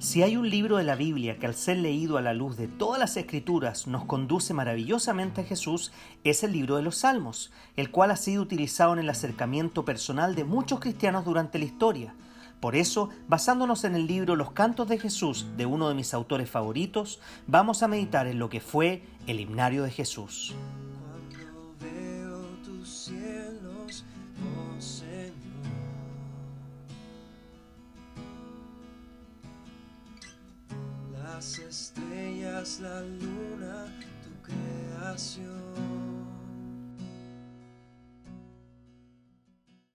[0.00, 2.68] Si hay un libro de la Biblia que al ser leído a la luz de
[2.68, 5.90] todas las escrituras nos conduce maravillosamente a Jesús,
[6.22, 10.36] es el libro de los Salmos, el cual ha sido utilizado en el acercamiento personal
[10.36, 12.14] de muchos cristianos durante la historia.
[12.60, 16.48] Por eso, basándonos en el libro Los Cantos de Jesús de uno de mis autores
[16.48, 17.18] favoritos,
[17.48, 20.54] vamos a meditar en lo que fue el himnario de Jesús.
[31.38, 33.86] Las estrellas, la luna,
[34.24, 35.57] tu creación.